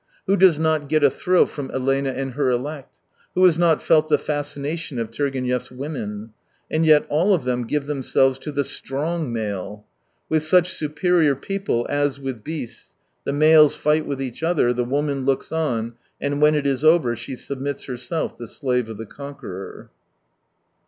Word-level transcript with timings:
Who 0.25 0.35
does 0.35 0.57
not 0.57 0.89
get 0.89 1.03
a 1.03 1.11
thrill 1.11 1.45
from 1.45 1.69
Elena 1.69 2.09
and 2.09 2.31
her 2.33 2.49
elect? 2.49 2.95
Who 3.35 3.45
has 3.45 3.59
not 3.59 3.83
felt 3.83 4.09
the 4.09 4.17
fascination 4.17 4.97
of 4.97 5.11
Turgenev's 5.11 5.69
women! 5.69 6.31
And 6.71 6.83
yet 6.87 7.05
all 7.07 7.35
of 7.35 7.43
them 7.43 7.67
give 7.67 7.85
themselves 7.85 8.39
to 8.39 8.51
the 8.51 8.63
strong 8.63 9.31
male. 9.31 9.85
With 10.27 10.41
such" 10.41 10.73
superior 10.75 11.35
people," 11.35 11.85
as 11.87 12.19
with 12.19 12.43
beasts, 12.43 12.95
the 13.25 13.33
males 13.33 13.75
fight 13.75 14.07
with 14.07 14.19
each 14.19 14.41
other, 14.41 14.73
the 14.73 14.83
woman 14.83 15.23
looks 15.23 15.51
on, 15.51 15.93
and 16.19 16.41
when 16.41 16.55
it 16.55 16.65
is 16.65 16.83
over, 16.83 17.15
she 17.15 17.35
submits 17.35 17.83
herself 17.83 18.35
the 18.35 18.47
slave 18.47 18.89
of 18.89 18.97
the 18.97 19.05
conqueror. 19.05 19.91